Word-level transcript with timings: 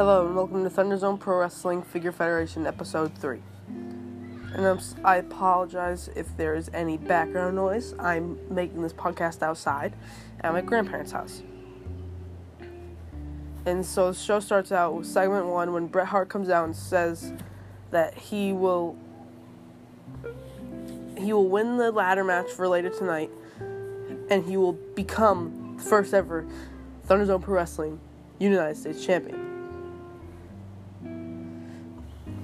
Hello 0.00 0.24
and 0.24 0.34
welcome 0.34 0.64
to 0.64 0.70
Thunderzone 0.70 1.20
Pro 1.20 1.40
Wrestling 1.40 1.82
Figure 1.82 2.10
Federation 2.10 2.66
Episode 2.66 3.14
3. 3.18 3.42
And 4.54 4.66
I'm, 4.66 4.80
I 5.04 5.16
apologize 5.16 6.08
if 6.16 6.34
there 6.38 6.54
is 6.54 6.70
any 6.72 6.96
background 6.96 7.54
noise. 7.54 7.92
I'm 7.98 8.38
making 8.48 8.80
this 8.80 8.94
podcast 8.94 9.42
outside 9.42 9.92
at 10.40 10.54
my 10.54 10.62
grandparents' 10.62 11.12
house. 11.12 11.42
And 13.66 13.84
so 13.84 14.12
the 14.12 14.18
show 14.18 14.40
starts 14.40 14.72
out 14.72 14.94
with 14.94 15.06
segment 15.06 15.44
one 15.44 15.74
when 15.74 15.86
Bret 15.86 16.06
Hart 16.06 16.30
comes 16.30 16.48
out 16.48 16.64
and 16.64 16.74
says 16.74 17.34
that 17.90 18.16
he 18.16 18.54
will 18.54 18.96
he 21.18 21.34
will 21.34 21.50
win 21.50 21.76
the 21.76 21.92
ladder 21.92 22.24
match 22.24 22.50
for 22.50 22.66
later 22.66 22.88
tonight 22.88 23.30
and 24.30 24.46
he 24.46 24.56
will 24.56 24.78
become 24.94 25.74
the 25.76 25.84
first 25.84 26.14
ever 26.14 26.46
Thunderzone 27.06 27.42
Pro 27.42 27.56
Wrestling 27.56 28.00
United 28.38 28.78
States 28.78 29.04
champion. 29.04 29.49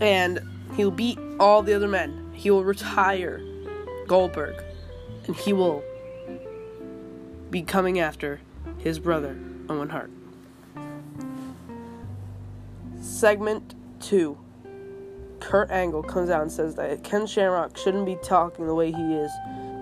And 0.00 0.40
he'll 0.76 0.90
beat 0.90 1.18
all 1.40 1.62
the 1.62 1.74
other 1.74 1.88
men. 1.88 2.30
He 2.32 2.50
will 2.50 2.64
retire 2.64 3.40
Goldberg. 4.06 4.62
And 5.26 5.36
he 5.36 5.52
will 5.52 5.82
be 7.50 7.62
coming 7.62 7.98
after 7.98 8.40
his 8.78 8.98
brother, 8.98 9.36
Owen 9.68 9.88
Hart. 9.88 10.10
Segment 13.00 13.74
2. 14.00 14.36
Kurt 15.40 15.70
Angle 15.70 16.02
comes 16.02 16.28
out 16.28 16.42
and 16.42 16.50
says 16.50 16.74
that 16.74 17.04
Ken 17.04 17.26
Shamrock 17.26 17.76
shouldn't 17.76 18.04
be 18.04 18.16
talking 18.22 18.66
the 18.66 18.74
way 18.74 18.90
he 18.90 19.14
is 19.14 19.30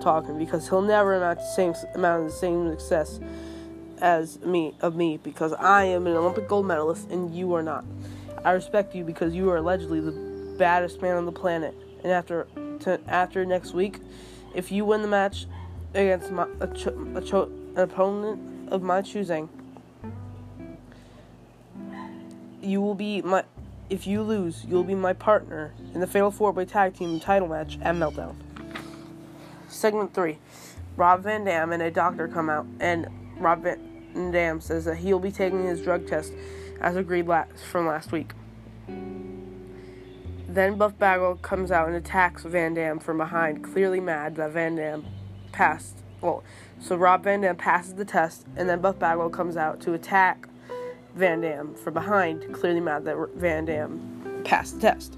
talking 0.03 0.39
because 0.39 0.69
he'll 0.69 0.83
never 0.83 1.17
amount 1.17 1.39
to 1.39 1.45
the 1.45 1.53
same 1.53 1.75
amount 1.95 2.25
of 2.25 2.31
the 2.31 2.37
same 2.37 2.71
success 2.71 3.21
as 4.01 4.39
me 4.41 4.75
of 4.81 4.97
me 4.97 5.17
because 5.17 5.53
I 5.55 5.85
am 5.85 6.07
an 6.07 6.15
Olympic 6.15 6.49
gold 6.49 6.67
medalist 6.67 7.11
and 7.11 7.35
you 7.35 7.55
are 7.55 7.63
not. 7.63 7.85
I 8.45 8.53
respect 8.53 8.95
you 8.95 9.05
because 9.05 9.35
you 9.35 9.51
are 9.51 9.57
allegedly 9.57 10.01
the 10.01 10.13
baddest 10.59 11.01
man 11.01 11.17
on 11.17 11.25
the 11.25 11.33
planet. 11.33 11.75
And 12.03 12.13
after 12.13 12.47
to, 12.81 13.01
after 13.09 13.45
next 13.47 13.73
week, 13.73 14.01
if 14.55 14.71
you 14.71 14.85
win 14.85 15.03
the 15.03 15.09
match 15.09 15.47
against 15.95 16.31
my, 16.31 16.47
a, 16.61 16.67
cho- 16.69 17.09
a 17.15 17.21
cho- 17.23 17.51
an 17.75 17.79
opponent 17.79 18.73
of 18.73 18.83
my 18.83 19.01
choosing, 19.01 19.49
you 22.61 22.81
will 22.81 22.95
be 22.95 23.23
my. 23.23 23.45
If 23.91 24.07
you 24.07 24.23
lose, 24.23 24.65
you'll 24.67 24.85
be 24.85 24.95
my 24.95 25.13
partner 25.13 25.73
in 25.93 26.01
the 26.01 26.07
Fatal 26.07 26.31
Four 26.31 26.53
Way 26.53 26.65
Tag 26.65 26.95
Team 26.95 27.21
title 27.21 27.49
match 27.49 27.79
at 27.83 27.95
Meltdown. 27.95 28.35
Segment 29.69 30.15
three, 30.15 30.39
Rob 30.97 31.23
Van 31.23 31.45
Dam 31.45 31.73
and 31.73 31.83
a 31.83 31.91
doctor 31.91 32.29
come 32.29 32.49
out, 32.49 32.67
and 32.81 33.07
Rob 33.39 33.63
Van 33.63 34.31
Dam 34.31 34.61
says 34.61 34.87
that 34.87 34.97
he'll 34.97 35.19
be 35.19 35.31
taking 35.31 35.65
his 35.65 35.83
drug 35.83 36.07
test 36.07 36.33
as 36.85 36.97
agreed 36.97 37.27
last, 37.27 37.65
from 37.65 37.87
last 37.87 38.13
week. 38.13 38.33
Then 40.47 40.77
Buff 40.77 40.99
Bagwell 40.99 41.37
comes 41.37 41.71
out 41.71 41.89
and 41.89 41.97
attacks 41.97 42.43
Van 42.45 42.75
Dam 42.75 42.99
from 42.99 43.17
behind, 43.17 43.65
clearly 43.65 44.01
mad 44.01 44.37
that 44.37 44.53
Van 44.53 44.77
Dam 44.77 45.05
passed. 45.51 45.97
Well, 46.21 46.45
so 46.79 46.95
Rob 46.97 47.25
Van 47.25 47.41
Dam 47.41 47.57
passes 47.57 47.95
the 47.95 48.05
test, 48.05 48.47
and 48.55 48.69
then 48.69 48.83
Buff 48.83 48.99
Bagwell 48.99 49.31
comes 49.31 49.57
out 49.57 49.81
to 49.81 49.95
attack 49.95 50.47
Van 51.15 51.41
Dam 51.41 51.75
from 51.75 51.95
behind, 51.95 52.53
clearly 52.53 52.81
mad 52.81 53.07
that 53.07 53.17
Van 53.35 53.65
Dam 53.65 54.43
passed 54.45 54.75
the 54.75 54.81
test. 54.83 55.17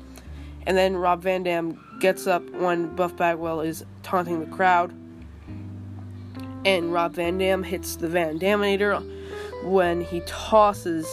And 0.67 0.77
then 0.77 0.97
Rob 0.97 1.23
Van 1.23 1.43
Dam 1.43 1.83
gets 2.01 2.29
up 2.29 2.49
when 2.51 2.95
Buff 2.95 3.17
Bagwell 3.17 3.61
is 3.61 3.85
taunting 4.05 4.39
the 4.39 4.47
crowd, 4.55 4.95
and 6.65 6.93
Rob 6.93 7.15
Van 7.15 7.39
Dam 7.39 7.65
hits 7.65 7.97
the 7.97 8.09
Van 8.09 8.39
Daminator 8.39 9.03
when 9.65 10.01
he 10.01 10.21
tosses 10.27 11.07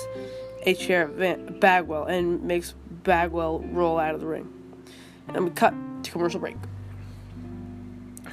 a 0.66 0.74
chair 0.74 1.04
at 1.04 1.10
Van- 1.12 1.60
Bagwell 1.60 2.06
and 2.06 2.44
makes 2.44 2.74
Bagwell 3.04 3.60
roll 3.60 4.00
out 4.00 4.16
of 4.16 4.22
the 4.22 4.28
ring. 4.28 4.52
And 5.28 5.46
we 5.46 5.52
cut 5.52 5.74
to 6.04 6.12
commercial 6.12 6.40
break. 6.40 6.58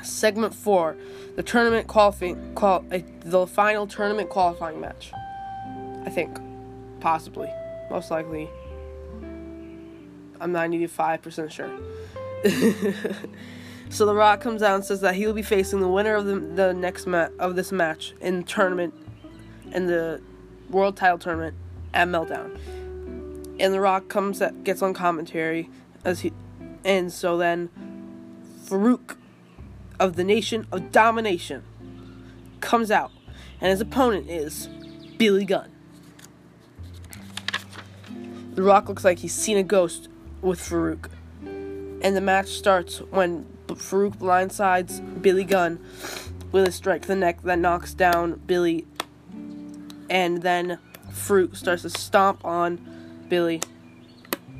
Segment 0.03 0.55
four, 0.55 0.97
the 1.37 1.43
tournament 1.43 1.87
qualifying, 1.87 2.55
qual- 2.55 2.85
uh, 2.91 3.01
the 3.21 3.47
final 3.47 3.87
tournament 3.87 4.31
qualifying 4.31 4.81
match. 4.81 5.13
I 6.05 6.11
think, 6.11 6.39
possibly, 7.01 7.53
most 7.91 8.11
likely. 8.11 8.49
I'm 10.41 10.53
95% 10.53 11.51
sure. 11.51 11.71
so 13.91 14.07
The 14.07 14.15
Rock 14.15 14.41
comes 14.41 14.63
out 14.63 14.75
and 14.75 14.85
says 14.85 15.03
that 15.03 15.15
he 15.15 15.27
will 15.27 15.35
be 15.35 15.43
facing 15.43 15.81
the 15.81 15.89
winner 15.89 16.15
of 16.15 16.25
the, 16.25 16.37
the 16.37 16.73
next 16.73 17.07
ma- 17.07 17.29
of 17.39 17.57
this 17.57 17.71
match 17.71 18.15
in 18.23 18.45
tournament, 18.45 18.95
in 19.75 19.87
the 19.87 20.23
world 20.71 20.97
title 20.97 21.19
tournament 21.19 21.55
at 21.95 22.09
Meltdown. 22.09 22.59
And 23.59 23.75
The 23.75 23.81
Rock 23.81 24.09
comes 24.09 24.41
at, 24.41 24.65
gets 24.65 24.83
on 24.83 24.95
commentary 24.95 25.69
as 26.05 26.21
he, 26.21 26.33
and 26.85 27.13
so 27.13 27.37
then 27.37 27.69
Farouk 28.65 29.17
of 29.99 30.17
the 30.17 30.25
Nation 30.25 30.67
of 30.73 30.91
Domination 30.93 31.63
comes 32.61 32.91
out, 32.91 33.13
and 33.61 33.71
his 33.71 33.81
opponent 33.81 34.31
is 34.31 34.69
Billy 35.19 35.45
Gunn. 35.45 35.71
The 38.55 38.63
Rock 38.63 38.89
looks 38.89 39.05
like 39.05 39.19
he's 39.19 39.35
seen 39.35 39.57
a 39.57 39.63
ghost 39.63 40.09
with 40.43 40.61
Farouk. 40.61 41.11
And 41.43 42.17
the 42.17 42.21
match 42.21 42.49
starts 42.49 42.99
when 42.99 43.47
Farouk 43.67 44.17
blindsides 44.17 45.23
Billy 45.23 45.45
Gunn 45.45 45.79
with 46.51 46.67
a 46.67 46.73
strike 46.73 47.03
to 47.03 47.09
the 47.09 47.17
neck 47.17 47.43
that 47.43 47.59
knocks 47.59 47.95
down 47.95 48.41
Billy. 48.47 48.87
And 50.09 50.43
then 50.43 50.79
Farouk 51.11 51.57
starts 51.57 51.83
to 51.83 51.91
stomp 51.91 52.45
on 52.45 53.25
Billy. 53.29 53.61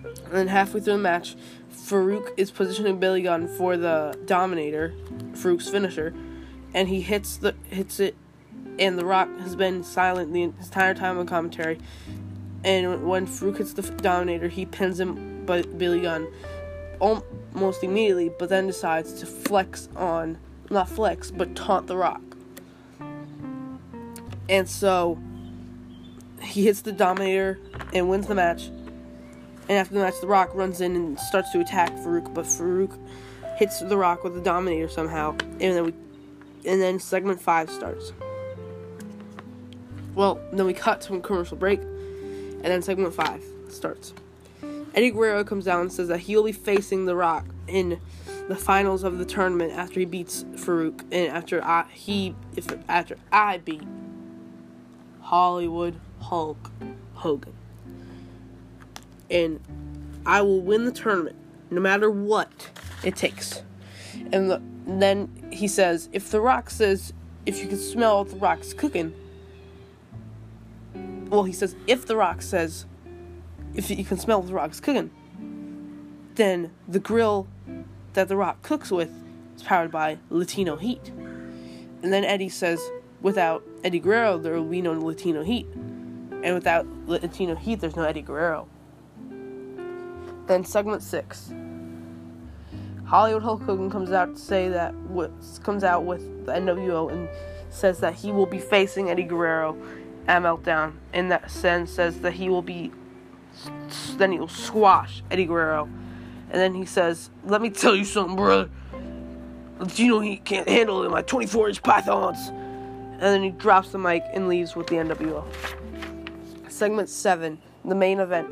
And 0.05 0.33
then 0.33 0.49
halfway 0.49 0.81
through 0.81 0.95
the 0.95 0.99
match, 0.99 1.37
Farouk 1.73 2.33
is 2.37 2.51
positioning 2.51 2.99
Billy 2.99 3.23
Gunn 3.23 3.49
for 3.49 3.77
the 3.77 4.19
Dominator, 4.27 4.95
Farouk's 5.33 5.69
finisher, 5.69 6.15
and 6.75 6.89
he 6.89 7.01
hits 7.01 7.37
the 7.37 7.55
hits 7.69 8.01
it. 8.01 8.17
And 8.79 8.99
The 8.99 9.05
Rock 9.05 9.29
has 9.41 9.57
been 9.57 9.83
silent 9.83 10.33
the 10.33 10.43
entire 10.43 10.95
time 10.95 11.19
on 11.19 11.27
commentary. 11.27 11.79
And 12.65 13.07
when 13.07 13.27
Farouk 13.27 13.59
hits 13.59 13.73
the 13.73 13.83
Dominator, 13.83 14.49
he 14.49 14.65
pins 14.67 15.01
him 15.01 15.45
by 15.45 15.63
Billy 15.63 16.01
Gunn 16.01 16.29
almost 16.99 17.83
immediately, 17.83 18.31
but 18.39 18.49
then 18.49 18.67
decides 18.67 19.15
to 19.21 19.27
flex 19.27 19.89
on, 19.97 20.39
not 20.71 20.89
flex, 20.89 21.31
but 21.31 21.57
taunt 21.57 21.89
The 21.89 21.97
Rock. 21.97 22.23
And 24.49 24.69
so 24.69 25.19
he 26.43 26.65
hits 26.65 26.83
the 26.83 26.93
Dominator 26.93 27.59
and 27.93 28.09
wins 28.09 28.27
the 28.27 28.35
match. 28.35 28.67
And 29.69 29.79
after 29.79 29.95
the 29.95 30.01
match, 30.01 30.15
The 30.21 30.27
Rock 30.27 30.51
runs 30.55 30.81
in 30.81 30.97
and 30.97 31.19
starts 31.19 31.51
to 31.53 31.61
attack 31.61 31.93
Farouk, 31.97 32.35
but 32.35 32.45
Farouk 32.45 32.99
hits 33.57 33.81
The 33.81 33.97
Rock 33.97 34.25
with 34.25 34.35
the 34.35 34.41
Dominator 34.41 34.89
somehow, 34.89 35.37
and 35.41 35.61
then 35.61 35.85
we, 35.85 35.95
and 36.69 36.81
then 36.81 36.99
segment 36.99 37.41
five 37.41 37.71
starts. 37.71 38.13
Well, 40.15 40.41
then 40.53 40.67
we 40.67 40.73
cut 40.73 41.01
to 41.03 41.15
a 41.15 41.21
commercial 41.21 41.57
break, 41.57 41.81
and 41.81 42.65
then 42.65 42.83
segment 42.83 43.15
five 43.15 43.45
starts. 43.69 44.13
Eddie 44.93 45.13
Guerrero 45.13 45.45
comes 45.45 45.67
down 45.67 45.83
and 45.83 45.93
says 45.93 46.09
that 46.09 46.19
he'll 46.19 46.43
be 46.43 46.53
facing 46.53 47.05
The 47.05 47.15
Rock 47.15 47.45
in 47.69 48.01
the 48.49 48.57
finals 48.57 49.05
of 49.05 49.19
the 49.19 49.25
tournament 49.25 49.73
after 49.73 50.01
he 50.01 50.07
beats 50.07 50.45
Farouk, 50.57 51.03
and 51.13 51.29
after 51.29 51.63
I 51.63 51.85
he 51.93 52.35
if 52.57 52.67
after 52.89 53.17
I 53.31 53.59
beat 53.59 53.85
Hollywood 55.31 55.95
Hulk 56.19 56.73
Hogan, 57.15 57.55
and 59.31 59.61
I 60.27 60.43
will 60.43 60.61
win 60.61 60.87
the 60.87 60.91
tournament 60.91 61.37
no 61.71 61.81
matter 61.81 62.11
what 62.11 62.69
it 63.05 63.15
takes. 63.15 63.63
And, 64.33 64.51
the, 64.51 64.61
then 64.89 65.31
he 65.53 65.69
says, 65.69 66.09
if 66.13 66.33
The 66.33 66.41
Rock 66.41 66.69
says, 66.69 67.13
if 67.47 67.61
you 67.61 67.69
can 67.69 67.79
smell 67.79 68.25
The 68.25 68.35
Rock's 68.35 68.75
cooking, 68.75 69.15
well, 71.29 71.45
he 71.45 71.53
says, 71.53 71.77
if 71.87 72.07
The 72.07 72.17
Rock 72.17 72.43
says, 72.43 72.87
if 73.73 73.89
you 73.89 74.05
can 74.05 74.19
smell 74.19 74.43
The 74.43 74.53
Rock's 74.53 74.81
cooking, 74.81 75.13
then 76.35 76.73
the 76.89 76.99
grill 76.99 77.47
that 78.15 78.27
The 78.27 78.35
Rock 78.35 78.63
cooks 78.63 78.91
with 78.91 79.13
is 79.55 79.63
powered 79.63 79.93
by 79.93 80.19
Latino 80.29 80.75
heat. 80.75 81.11
And 82.03 82.13
then 82.13 82.25
Eddie 82.25 82.49
says, 82.49 82.81
without 83.23 83.63
Eddie 83.85 84.01
Guerrero, 84.01 84.39
there 84.39 84.55
will 84.55 84.65
be 84.65 84.83
no 84.83 84.93
Latino 84.93 85.43
heat. 85.43 85.67
And 86.43 86.55
without 86.55 86.87
Latino 87.07 87.55
heat, 87.55 87.81
there's 87.81 87.97
no 87.97 88.05
Eddie 88.05 88.23
Guerrero. 88.23 88.69
Then 90.47 90.65
segment 90.65 91.03
six. 91.03 91.53
Hollywood 93.05 93.43
Hulk 93.43 93.63
Hogan 93.63 93.91
comes 93.91 94.13
out 94.13 94.37
to 94.37 94.41
say 94.41 94.69
that 94.69 94.95
what 94.95 95.33
comes 95.63 95.85
out 95.85 96.05
with 96.05 96.47
the 96.47 96.53
NWO 96.53 97.11
and 97.11 97.29
says 97.69 97.99
that 98.01 98.15
he 98.15 98.33
will 98.33 98.47
be 98.47 98.59
facing 98.59 99.11
Eddie 99.11 99.25
Guerrero 99.25 99.77
at 100.29 100.43
Meltdown. 100.43 100.95
In 101.13 101.29
that 101.29 101.51
sense, 101.51 101.91
says 101.91 102.21
that 102.21 102.33
he 102.33 102.49
will 102.49 102.63
be 102.63 102.93
then 104.17 104.33
he'll 104.33 104.49
squash 104.49 105.23
Eddie 105.31 105.47
Guerrero. 105.47 105.89
And 106.51 106.61
then 106.61 106.75
he 106.75 106.85
says, 106.87 107.31
"Let 107.45 107.61
me 107.61 107.71
tell 107.71 107.95
you 107.95 108.05
something, 108.05 108.37
brother. 108.37 108.71
You 109.95 110.09
know 110.09 110.21
he 110.21 110.37
can't 110.37 110.69
handle 110.69 111.03
it. 111.03 111.11
My 111.11 111.23
24-inch 111.23 111.83
pythons." 111.83 112.53
And 113.21 113.35
then 113.35 113.43
he 113.43 113.51
drops 113.51 113.91
the 113.91 113.99
mic 113.99 114.25
and 114.33 114.49
leaves 114.49 114.75
with 114.75 114.87
the 114.87 114.97
NWO. 114.97 115.45
Segment 116.71 117.11
seven. 117.11 117.59
the 117.85 117.95
main 117.95 118.19
event, 118.19 118.49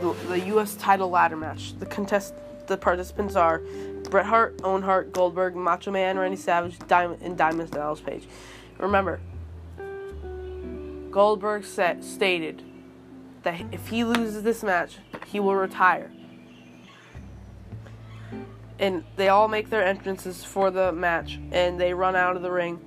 the, 0.00 0.12
the 0.28 0.40
U.S. 0.46 0.76
title 0.76 1.10
ladder 1.10 1.36
match. 1.36 1.76
The 1.80 1.86
contest, 1.86 2.32
the 2.68 2.76
participants 2.76 3.34
are 3.34 3.62
Bret 4.08 4.26
Hart, 4.26 4.60
Owen 4.62 4.82
Hart, 4.82 5.12
Goldberg, 5.12 5.56
Macho 5.56 5.90
Man, 5.90 6.18
Randy 6.18 6.36
Savage, 6.36 6.78
Diamond, 6.86 7.20
and 7.22 7.36
Diamond 7.36 7.72
Dallas 7.72 8.00
Page. 8.00 8.28
Remember, 8.78 9.18
Goldberg 11.10 11.64
set, 11.64 12.04
stated 12.04 12.62
that 13.42 13.60
if 13.72 13.88
he 13.88 14.04
loses 14.04 14.44
this 14.44 14.62
match, 14.62 14.98
he 15.26 15.40
will 15.40 15.56
retire. 15.56 16.12
And 18.78 19.02
they 19.16 19.28
all 19.28 19.48
make 19.48 19.70
their 19.70 19.84
entrances 19.84 20.44
for 20.44 20.70
the 20.70 20.92
match, 20.92 21.40
and 21.50 21.80
they 21.80 21.92
run 21.92 22.14
out 22.14 22.36
of 22.36 22.42
the 22.42 22.52
ring, 22.52 22.78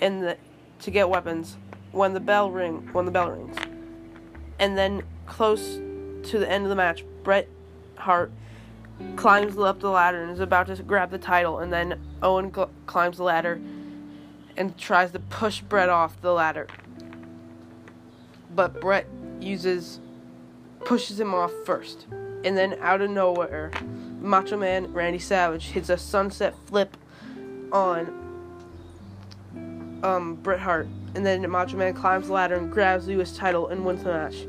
and 0.00 0.22
the, 0.22 0.36
to 0.80 0.90
get 0.90 1.08
weapons 1.08 1.56
when 1.92 2.14
the 2.14 2.20
bell 2.20 2.50
ring 2.50 2.88
when 2.92 3.04
the 3.04 3.10
bell 3.10 3.30
rings, 3.30 3.56
and 4.58 4.76
then 4.76 5.02
close 5.26 5.76
to 5.76 6.38
the 6.38 6.50
end 6.50 6.64
of 6.64 6.70
the 6.70 6.76
match, 6.76 7.04
Bret 7.22 7.48
Hart 7.96 8.30
climbs 9.16 9.56
up 9.58 9.80
the 9.80 9.90
ladder 9.90 10.22
and 10.22 10.32
is 10.32 10.40
about 10.40 10.66
to 10.66 10.82
grab 10.82 11.10
the 11.10 11.18
title, 11.18 11.58
and 11.58 11.72
then 11.72 12.00
Owen 12.22 12.52
cl- 12.52 12.70
climbs 12.86 13.16
the 13.16 13.24
ladder 13.24 13.60
and 14.56 14.76
tries 14.76 15.12
to 15.12 15.18
push 15.18 15.60
Bret 15.60 15.88
off 15.88 16.20
the 16.20 16.32
ladder. 16.32 16.66
But 18.54 18.80
Bret 18.80 19.06
uses 19.40 20.00
pushes 20.84 21.20
him 21.20 21.34
off 21.34 21.52
first. 21.64 22.06
And 22.44 22.56
then 22.56 22.78
out 22.80 23.00
of 23.00 23.10
nowhere, 23.10 23.70
Macho 24.20 24.56
Man 24.56 24.92
Randy 24.92 25.18
Savage 25.18 25.66
hits 25.66 25.88
a 25.88 25.98
sunset 25.98 26.54
flip 26.66 26.96
on 27.72 28.29
um, 30.02 30.36
Bret 30.36 30.60
Hart. 30.60 30.88
And 31.14 31.26
then 31.26 31.48
Macho 31.50 31.76
Man 31.76 31.94
climbs 31.94 32.28
the 32.28 32.32
ladder 32.32 32.56
and 32.56 32.70
grabs 32.70 33.06
the 33.06 33.20
US 33.20 33.36
title 33.36 33.68
and 33.68 33.84
wins 33.84 34.04
the 34.04 34.12
match. 34.12 34.46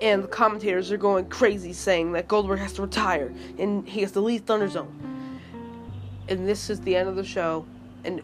And 0.00 0.24
the 0.24 0.28
commentators 0.28 0.90
are 0.90 0.96
going 0.96 1.26
crazy 1.26 1.74
saying 1.74 2.12
that 2.12 2.26
Goldberg 2.26 2.58
has 2.60 2.72
to 2.74 2.82
retire 2.82 3.32
and 3.58 3.86
he 3.86 4.00
has 4.00 4.12
to 4.12 4.20
leave 4.20 4.46
Thunderzone. 4.46 4.88
And 6.28 6.48
this 6.48 6.70
is 6.70 6.80
the 6.80 6.96
end 6.96 7.08
of 7.08 7.16
the 7.16 7.24
show. 7.24 7.66
And 8.04 8.22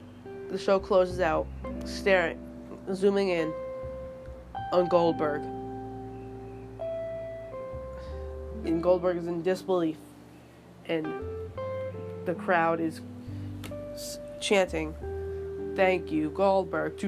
the 0.51 0.59
show 0.59 0.79
closes 0.79 1.21
out, 1.21 1.47
staring, 1.85 2.39
zooming 2.95 3.29
in 3.29 3.53
on 4.73 4.89
Goldberg. 4.89 5.43
And 8.65 8.83
Goldberg 8.83 9.19
is 9.19 9.27
in 9.27 9.43
disbelief. 9.43 9.99
And 10.87 11.07
the 12.25 12.35
crowd 12.35 12.81
is 12.81 13.01
chanting, 14.41 14.95
Thank 15.77 16.11
you, 16.11 16.31
Goldberg. 16.31 16.99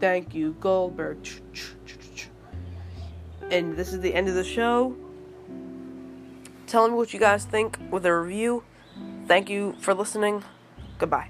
Thank 0.00 0.34
you, 0.34 0.56
Goldberg. 0.58 1.18
And 3.48 3.76
this 3.76 3.92
is 3.92 4.00
the 4.00 4.12
end 4.12 4.28
of 4.28 4.34
the 4.34 4.42
show. 4.42 4.96
Tell 6.66 6.88
me 6.88 6.94
what 6.94 7.14
you 7.14 7.20
guys 7.20 7.44
think 7.44 7.78
with 7.92 8.04
a 8.04 8.12
review. 8.12 8.64
Thank 9.28 9.48
you 9.48 9.76
for 9.78 9.94
listening. 9.94 10.42
Goodbye. 10.98 11.28